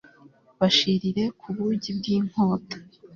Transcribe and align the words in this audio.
bashirire 0.59 1.23
ku 1.39 1.47
bugi 1.55 1.91
bw'inkota 1.97 2.77